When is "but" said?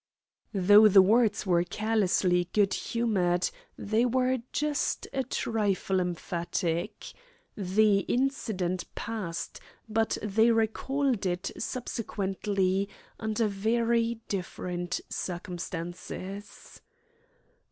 9.87-10.17